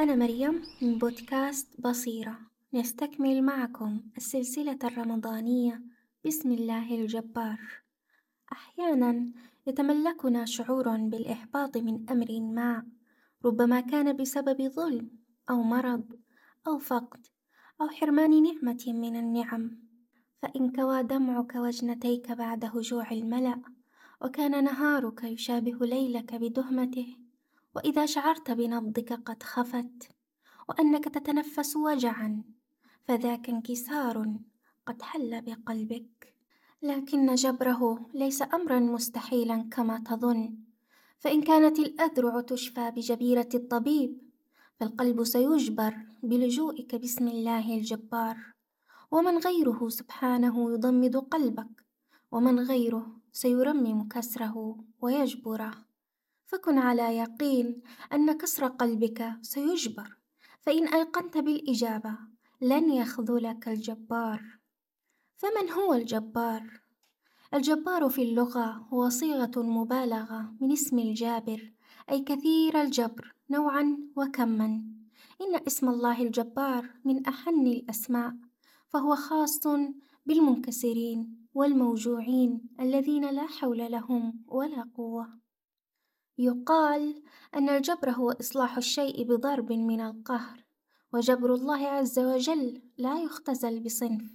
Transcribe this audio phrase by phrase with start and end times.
[0.00, 2.38] أنا مريم من بودكاست بصيرة.
[2.74, 5.82] نستكمل معكم السلسلة الرمضانية
[6.26, 7.60] بسم الله الجبار.
[8.52, 9.32] أحيانا
[9.66, 12.86] يتملكنا شعور بالإحباط من أمر ما
[13.44, 15.10] ربما كان بسبب ظلم
[15.50, 16.04] أو مرض
[16.66, 17.26] أو فقد
[17.80, 19.78] أو حرمان نعمة من النعم.
[20.42, 23.62] فإن كوى دمعك وجنتيك بعد هجوع الملأ
[24.22, 27.16] وكان نهارك يشابه ليلك بدهمته.
[27.74, 30.08] وإذا شعرت بنبضك قد خفت
[30.68, 32.42] وأنك تتنفس وجعا
[33.04, 34.34] فذاك انكسار
[34.86, 36.34] قد حل بقلبك.
[36.82, 40.58] لكن جبره ليس أمرا مستحيلا كما تظن
[41.18, 44.18] فإن كانت الأذرع تشفى بجبيرة الطبيب
[44.76, 48.36] فالقلب سيجبر بلجوئك بسم الله الجبار.
[49.10, 51.84] ومن غيره سبحانه يضمد قلبك
[52.32, 55.89] ومن غيره سيرمم كسره ويجبره.
[56.50, 60.16] فكن على يقين أن كسر قلبك سيجبر
[60.60, 62.18] فإن أيقنت بالإجابة
[62.60, 64.58] لن يخذلك الجبار.
[65.36, 66.80] فمن هو الجبار؟
[67.54, 71.72] الجبار في اللغة هو صيغة مبالغة من اسم الجابر
[72.10, 74.84] أي كثير الجبر نوعا وكما.
[75.40, 78.36] إن اسم الله الجبار من أحن الأسماء
[78.88, 79.66] فهو خاص
[80.26, 85.39] بالمنكسرين والموجوعين الذين لا حول لهم ولا قوة.
[86.40, 87.22] يقال
[87.56, 90.64] أن الجبر هو إصلاح الشيء بضرب من القهر
[91.12, 94.30] وجبر الله عز وجل لا يختزل بصنف.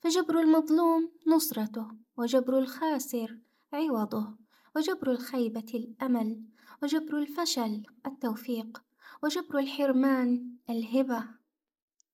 [0.00, 3.38] فجبر المظلوم نصرته وجبر الخاسر
[3.72, 4.36] عوضه
[4.76, 6.42] وجبر الخيبة الأمل
[6.82, 8.82] وجبر الفشل التوفيق
[9.22, 11.24] وجبر الحرمان الهبة.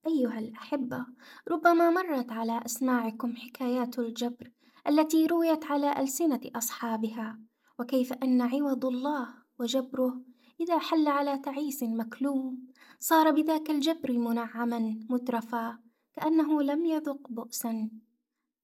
[0.07, 1.07] أيها الأحبة
[1.49, 4.53] ربما مرت على أسماعكم حكايات الجبر
[4.89, 7.50] التي رويت على ألسنة أصحابها.
[7.81, 9.29] وكيف أن عوض الله
[9.59, 10.23] وجبره
[10.61, 12.59] إذا حل على تعيس مكلوم
[12.99, 15.79] صار بذاك الجبر منعما مترفا
[16.13, 17.91] كأنه لم يذق بؤسا.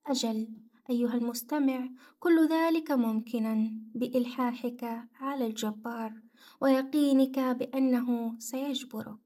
[0.07, 0.49] أجل
[0.91, 6.13] أيها المستمع كل ذلك ممكنا بإلحاحك على الجبار
[6.61, 9.19] ويقينك بأنه سيجبرك.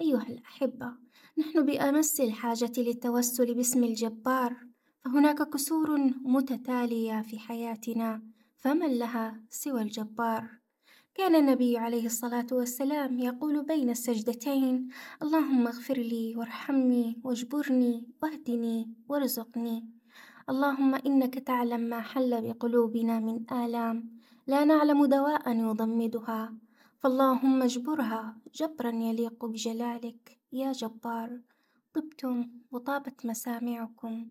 [0.00, 0.92] أيها الأحبة
[1.38, 4.56] نحن بأمس الحاجة للتوسل باسم الجبار
[5.04, 8.22] فهناك كسور متتالية في حياتنا
[8.64, 10.48] فمن لها سوى الجبار؟
[11.14, 14.88] كان النبي عليه الصلاة والسلام يقول بين السجدتين
[15.22, 19.88] اللهم اغفر لي وارحمني واجبرني واهدني وارزقني.
[20.50, 24.18] اللهم إنك تعلم ما حل بقلوبنا من آلام.
[24.46, 26.54] لا نعلم دواء يضمدها.
[26.98, 31.40] فاللهم اجبرها جبرا يليق بجلالك يا جبار.
[31.94, 34.28] طبتم وطابت مسامعكم.